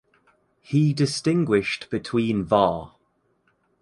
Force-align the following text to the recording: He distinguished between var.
He 0.61 0.93
distinguished 0.93 1.91
between 1.91 2.43
var. 2.43 2.95